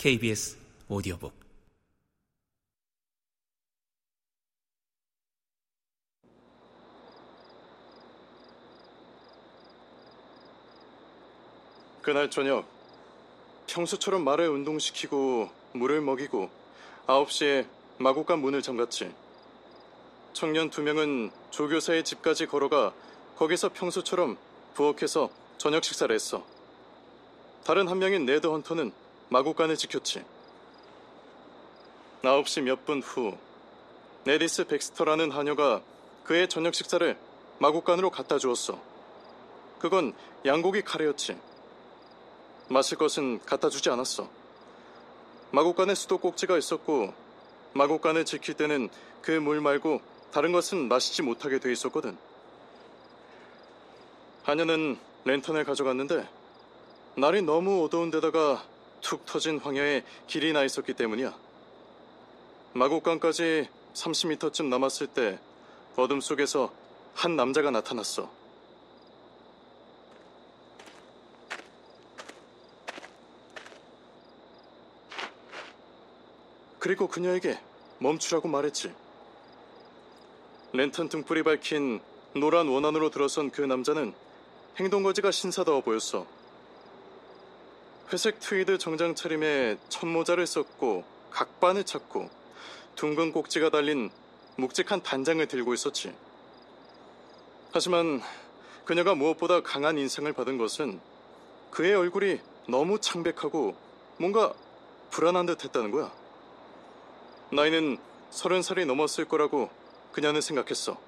[0.00, 0.56] KBS
[0.88, 1.30] 오디오북
[12.00, 12.66] 그날 저녁
[13.66, 16.48] 평소처럼 말을 운동시키고 물을 먹이고
[17.06, 19.14] 9시에 마구간 문을 잠갔지.
[20.32, 22.94] 청년 두 명은 조교사의 집까지 걸어가
[23.36, 24.38] 거기서 평소처럼
[24.72, 25.28] 부엌에서
[25.58, 26.42] 저녁 식사를 했어.
[27.66, 28.92] 다른 한 명인 네드 헌터는
[29.30, 30.24] 마구간을 지켰지.
[32.22, 33.38] 9시 몇 분 후,
[34.24, 35.80] 네디스 백스터라는 하녀가
[36.24, 37.16] 그의 저녁 식사를
[37.58, 38.78] 마구간으로 갖다 주었어.
[39.78, 41.38] 그건 양고기 카레였지.
[42.68, 44.28] 마실 것은 갖다 주지 않았어.
[45.52, 47.14] 마구간에 수도꼭지가 있었고,
[47.72, 48.88] 마구간을 지킬 때는
[49.22, 50.00] 그 물 말고
[50.32, 52.16] 다른 것은 마시지 못하게 돼 있었거든.
[54.42, 56.28] 하녀는 랜턴을 가져갔는데,
[57.16, 58.64] 날이 너무 어두운 데다가
[59.00, 61.36] 툭 터진 황야에 길이 나 있었기 때문이야.
[62.72, 65.38] 마곡간까지 30m쯤 남았을 때
[65.96, 66.72] 어둠 속에서
[67.14, 68.30] 한 남자가 나타났어.
[76.78, 77.58] 그리고 그녀에게
[77.98, 78.92] 멈추라고 말했지.
[80.72, 82.00] 랜턴 등불이 밝힌
[82.34, 84.14] 노란 원안으로 들어선 그 남자는
[84.78, 86.26] 행동거지가 신사다워 보였어.
[88.12, 92.28] 회색 트위드 정장 차림에 첫모자를 썼고 각반을 찾고
[92.96, 94.10] 둥근 꼭지가 달린
[94.56, 96.12] 묵직한 단장을 들고 있었지.
[97.72, 98.20] 하지만
[98.84, 101.00] 그녀가 무엇보다 강한 인상을 받은 것은
[101.70, 103.76] 그의 얼굴이 너무 창백하고
[104.16, 104.52] 뭔가
[105.10, 106.12] 불안한 듯 했다는 거야.
[107.52, 107.96] 나이는
[108.30, 109.70] 서른 살이 넘었을 거라고
[110.10, 111.00] 그녀는 생각했어.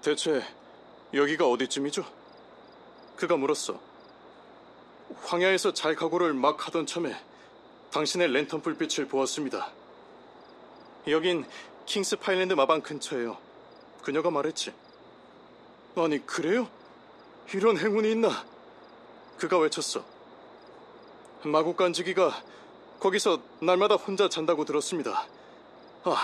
[0.00, 0.42] 대체
[1.12, 2.06] 여기가 어디쯤이죠?
[3.16, 3.91] 그가 물었어.
[5.22, 7.14] 황야에서 잘 가고를 막 하던 참에
[7.92, 9.70] 당신의 랜턴 불빛을 보았습니다.
[11.08, 11.44] 여긴
[11.86, 13.36] 킹스 파일랜드 마방 근처예요.
[14.02, 14.72] 그녀가 말했지.
[15.96, 16.68] 아니, 그래요?
[17.52, 18.44] 이런 행운이 있나?
[19.36, 20.04] 그가 외쳤어.
[21.44, 22.42] 마구 간지기가
[23.00, 25.26] 거기서 날마다 혼자 잔다고 들었습니다.
[26.04, 26.16] 아,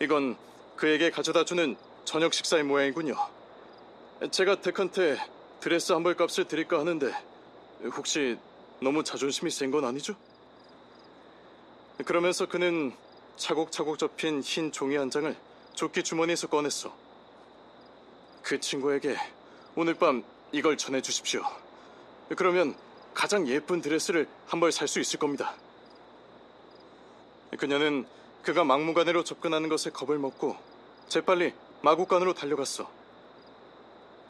[0.00, 0.36] 이건
[0.76, 3.14] 그에게 가져다 주는 저녁 식사의 모양이군요.
[4.30, 5.16] 제가 덱한테
[5.60, 7.12] 드레스 한 벌 값을 드릴까 하는데
[7.84, 8.38] 혹시
[8.80, 10.14] 너무 자존심이 센 건 아니죠?
[12.04, 12.92] 그러면서 그는
[13.36, 15.34] 차곡차곡 접힌 흰 종이 한 장을
[15.74, 16.94] 조끼 주머니에서 꺼냈어.
[18.42, 19.16] 그 친구에게
[19.76, 20.22] 오늘 밤
[20.52, 21.42] 이걸 전해 주십시오.
[22.36, 22.74] 그러면
[23.14, 25.54] 가장 예쁜 드레스를 한 벌 살 수 있을 겁니다.
[27.58, 28.06] 그녀는
[28.42, 30.56] 그가 막무가내로 접근하는 것에 겁을 먹고
[31.08, 32.90] 재빨리 마구간으로 달려갔어.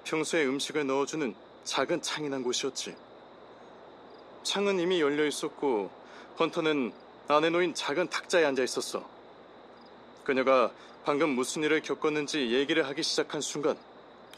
[0.04, 1.34] 평소에 음식을 넣어주는
[1.64, 2.96] 작은 창이 난 곳이었지.
[4.42, 5.90] 창은 이미 열려 있었고
[6.38, 6.92] 헌터는
[7.28, 9.08] 안에 놓인 작은 탁자에 앉아 있었어.
[10.24, 10.70] 그녀가
[11.04, 13.76] 방금 무슨 일을 겪었는지 얘기를 하기 시작한 순간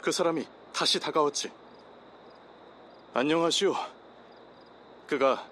[0.01, 1.51] 그 사람이 다시 다가왔지.
[3.13, 3.75] 안녕하시오.
[5.07, 5.47] 그가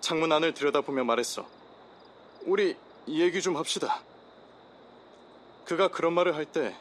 [0.00, 1.46] 창문 안을 들여다보며 말했어.
[2.42, 2.76] 우리
[3.08, 4.00] 얘기 좀 합시다.
[5.64, 6.76] 그가 그런 말을 할 때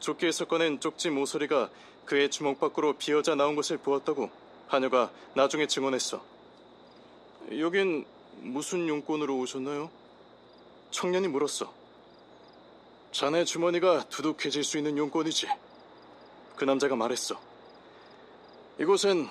[0.00, 1.70] 조끼에서 꺼낸 쪽지 모서리가
[2.04, 4.30] 그의 주먹 밖으로 비어져 나온 것을 보았다고
[4.68, 6.22] 하녀가 나중에 증언했어.
[7.58, 8.04] 여긴
[8.40, 9.90] 무슨 용건으로 오셨나요?
[10.90, 11.72] 청년이 물었어.
[13.10, 15.48] 자네 주머니가 두둑해질 수 있는 용건이지.
[16.56, 17.40] 그 남자가 말했어.
[18.78, 19.28] 이곳엔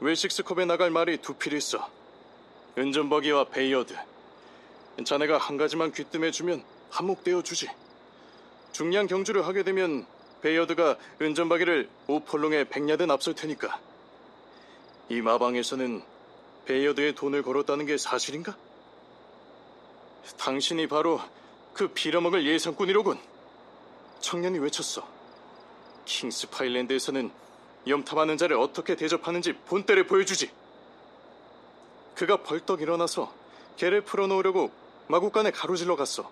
[0.00, 1.90] 웨식스컵에 나갈 말이 두필 있어.
[2.78, 3.94] 은점박이와 베이어드.
[5.04, 7.68] 자네가 한 가지만 귀뜸해주면 한몫 떼어 주지.
[8.72, 10.06] 중량 경주를 하게 되면
[10.40, 13.87] 베이어드가 은점박이를 오 펄롱에 백 야드는 앞설 테니까.
[15.10, 16.02] 이 마방에서는
[16.66, 18.56] 베이어드에 돈을 걸었다는 게 사실인가?
[20.36, 21.20] 당신이 바로
[21.72, 23.18] 그 빌어먹을 예상꾼이로군.
[24.20, 25.06] 청년이 외쳤어.
[26.04, 27.30] 킹스 파일랜드에서는
[27.86, 30.50] 염탐하는 자를 어떻게 대접하는지 본때를 보여주지.
[32.14, 33.32] 그가 벌떡 일어나서
[33.76, 34.70] 개를 풀어놓으려고
[35.06, 36.30] 마구간에 가로질러 갔어.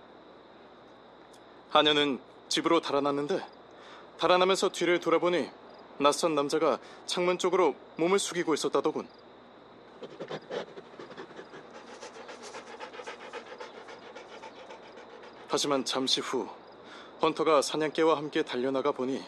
[1.70, 3.44] 하녀는 집으로 달아났는데
[4.18, 5.48] 달아나면서 뒤를 돌아보니
[5.98, 9.08] 낯선 남자가 창문 쪽으로 몸을 숙이고 있었다더군.
[15.48, 16.48] 하지만 잠시 후
[17.22, 19.24] 헌터가 사냥개와 함께 달려나가 보니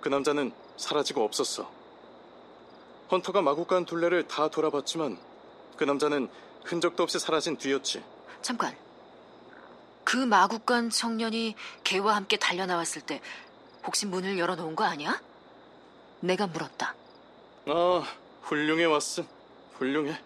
[0.00, 1.68] 그 남자는 사라지고 없었어.
[3.10, 5.18] 헌터가 마구간 둘레를 다 돌아봤지만
[5.76, 6.28] 그 남자는
[6.62, 8.04] 흔적도 없이 사라진 뒤였지.
[8.40, 8.76] 잠깐.
[10.04, 13.20] 그 마구간 청년이 개와 함께 달려나왔을 때
[13.84, 15.20] 혹시 문을 열어놓은 거 아니야?
[16.24, 16.94] 내가 물었다.
[17.66, 18.02] 아,
[18.42, 19.26] 훌륭해 왓슨.
[19.74, 20.18] 훌륭해.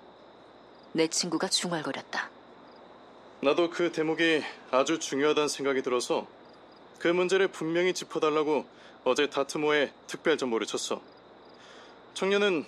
[0.93, 2.31] 내 친구가 중얼거렸다.
[3.43, 6.29] 나도 그 대목이 아주 중요하다는 생각이 들어서
[7.01, 8.65] 그 문제를 분명히 짚어달라고
[9.05, 11.01] 어제 다트모에 특별 전보를 쳤어.
[12.15, 12.65] 청년은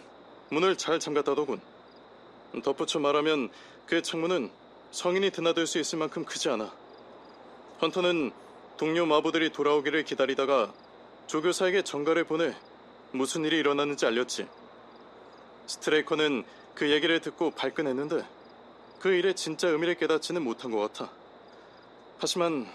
[0.50, 1.60] 문을 잘 잠갔다더군.
[2.64, 3.48] 덧붙여 말하면
[3.86, 4.50] 그 창문은
[4.90, 6.72] 성인이 드나들 수 있을 만큼 크지 않아.
[7.80, 8.32] 헌터는
[8.76, 10.72] 동료 마부들이 돌아오기를 기다리다가
[11.28, 12.56] 조교사에게 전가를 보내
[13.12, 14.46] 무슨 일이 일어났는지 알렸지.
[15.66, 18.24] 스트레이커는 그 얘기를 듣고 발끈했는데
[19.00, 21.10] 그 일의 진짜 의미를 깨닫지는 못한 것 같아.
[22.18, 22.66] 하지만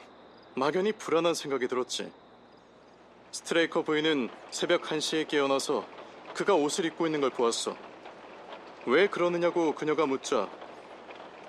[0.55, 2.11] 막연히 불안한 생각이 들었지.
[3.31, 5.85] 스트레이커 부인은 새벽 1시에 깨어나서
[6.33, 7.75] 그가 옷을 입고 있는 걸 보았어.
[8.85, 10.49] 왜 그러느냐고 그녀가 묻자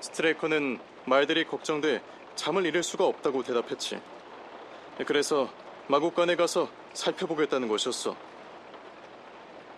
[0.00, 2.02] 스트레이커는 말들이 걱정돼
[2.34, 4.00] 잠을 잃을 수가 없다고 대답했지.
[5.06, 5.48] 그래서
[5.88, 8.35] 마곡간에 가서 살펴보겠다는 것이었어.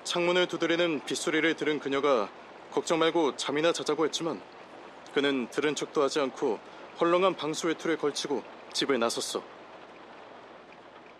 [0.08, 2.30] 창문을 두드리는 빗소리를 들은 그녀가
[2.70, 4.40] 걱정 말고 잠이나 자자고 했지만
[5.12, 6.58] 그는 들은 척도 하지 않고
[6.98, 9.44] 헐렁한 방수 외투를 걸치고 집을 나섰어.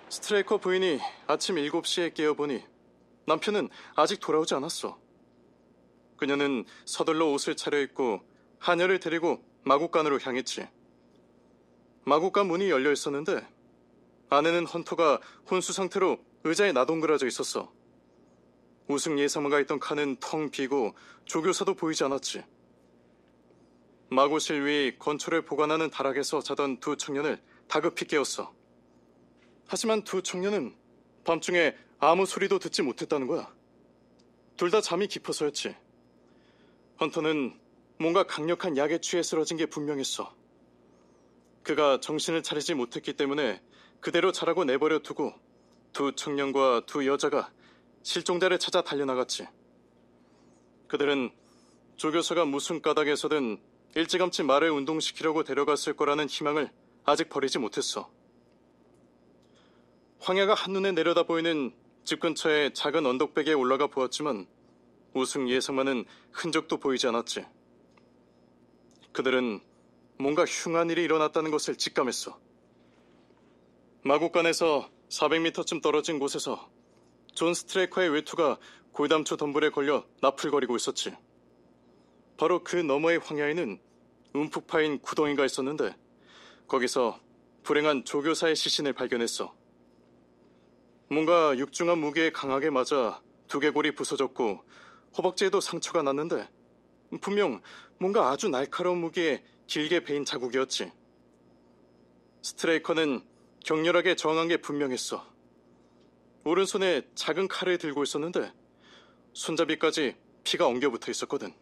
[0.09, 2.65] 스트레이커 부인이 아침 7시에 깨어보니
[3.27, 4.99] 남편은 아직 돌아오지 않았어.
[6.17, 8.23] 그녀는 서둘러 옷을 차려입고
[8.59, 10.67] 하녀를 데리고 마국간으로 향했지.
[12.07, 13.47] 마국간 문이 열려 있었는데
[14.31, 15.21] 안에는 헌터가
[15.51, 17.77] 혼수 상태로 의자에 나동그라져 있었어.
[18.89, 20.95] 우승 예사마가 있던 칸은 텅 비고
[21.27, 22.43] 조교사도 보이지 않았지.
[24.11, 28.55] 마구실 위 건초를 보관하는 다락에서 자던 두 청년을 다급히 깨웠어.
[29.67, 30.75] 하지만 두 청년은
[31.25, 33.53] 밤중에 아무 소리도 듣지 못했다는 거야.
[34.57, 35.77] 둘 다 잠이 깊어서였지.
[37.01, 37.61] 헌터는
[37.99, 40.35] 뭔가 강력한 약에 취해 쓰러진 게 분명했어.
[41.63, 43.61] 그가 정신을 차리지 못했기 때문에
[44.01, 45.35] 그대로 자라고 내버려 두고
[45.93, 47.53] 두 청년과 두 여자가
[48.09, 49.47] 실종자를 찾아 달려나갔지.
[50.87, 51.31] 그들은
[51.99, 53.61] 조 교사가 무슨 까닭에서든
[53.97, 56.71] 일찌감치 말을 운동시키려고 데려갔을 거라는 희망을
[57.05, 58.11] 아직 버리지 못했어.
[60.21, 61.75] 황야가 한눈에 내려다 보이는
[62.05, 64.47] 집 근처의 작은 언덕배기에 올라가 보았지만
[65.13, 67.45] 우승 예상마는 흔적도 보이지 않았지.
[69.13, 69.61] 그들은
[70.19, 72.41] 뭔가 흉한 일이 일어났다는 것을 직감했어.
[74.03, 76.71] 마구간에서 400m쯤 떨어진 곳에서
[77.35, 78.59] 존 스트레이커의 외투가
[78.93, 81.15] 골담초 덤불에 걸려 나풀거리고 있었지.
[82.37, 83.81] 바로 그 너머의 황야에는
[84.35, 85.97] 움푹 파인 구덩이가 있었는데
[86.67, 87.19] 거기서
[87.63, 89.55] 불행한 조교사의 시신을 발견했어.
[91.11, 94.63] 뭔가 육중한 무게에 강하게 맞아 두개골이 부서졌고
[95.17, 96.49] 허벅지에도 상처가 났는데
[97.21, 97.61] 분명
[97.99, 100.93] 뭔가 아주 날카로운 무기에 길게 베인 자국이었지.
[102.43, 103.23] 스트레이커는
[103.65, 105.38] 격렬하게 저항한 게 분명했어.
[106.49, 108.53] 오른손에 작은 칼을 들고 있었는데
[109.35, 111.53] 손잡이까지 피가 엉겨붙어 있었거든.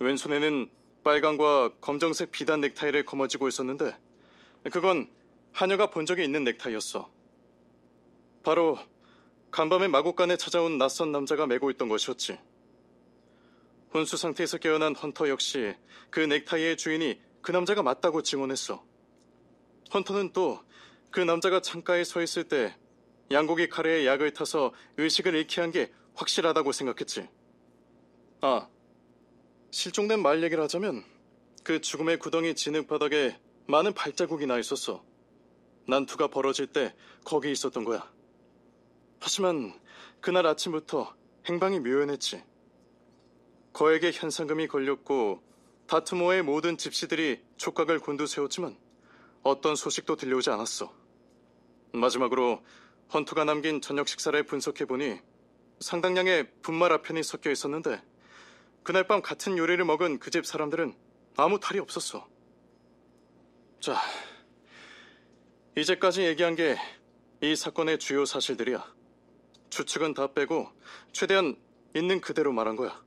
[0.00, 0.70] 왼손에는
[1.04, 3.96] 빨강과 검정색 비단 넥타이를 거머쥐고 있었는데
[4.72, 5.08] 그건
[5.52, 7.10] 하녀가 본 적이 있는 넥타이였어.
[8.42, 8.78] 바로
[9.50, 12.38] 간밤에 마곡간에 찾아온 낯선 남자가 메고 있던 것이었지.
[13.92, 15.74] 혼수 상태에서 깨어난 헌터 역시
[16.10, 18.84] 그 넥타이의 주인이 그 남자가 맞다고 증언했어.
[19.92, 20.70] 헌터는 또
[21.10, 22.74] 그 남자가 창가에 서 있을 때
[23.30, 27.28] 양고기 카레에 약을 타서 의식을 잃게 한 게 확실하다고 생각했지.
[28.42, 28.68] 아,
[29.70, 31.04] 실종된 말 얘기를 하자면
[31.62, 35.04] 그 죽음의 구덩이 진흙 바닥에 많은 발자국이 나 있었어.
[35.86, 36.94] 난투가 벌어질 때
[37.24, 38.10] 거기 있었던 거야.
[39.20, 39.72] 하지만
[40.20, 41.14] 그날 아침부터
[41.46, 42.42] 행방이 묘연했지.
[43.72, 45.42] 거액의 현상금이 걸렸고
[45.86, 48.76] 다트모의 모든 집시들이 촉각을 곤두세웠지만
[49.42, 50.92] 어떤 소식도 들려오지 않았어.
[51.92, 52.62] 마지막으로
[53.12, 55.18] 헌투가 남긴 저녁 식사를 분석해보니
[55.80, 58.02] 상당량의 분말 아편이 섞여 있었는데
[58.82, 60.94] 그날 밤 같은 요리를 먹은 그 집 사람들은
[61.36, 62.26] 아무 탈이 없었어.
[63.80, 63.96] 자,
[65.76, 66.76] 이제까지 얘기한 게
[67.42, 68.84] 이 사건의 주요 사실들이야.
[69.70, 70.68] 추측은 다 빼고
[71.10, 71.56] 최대한
[71.96, 73.02] 있는 그대로 말한 거야.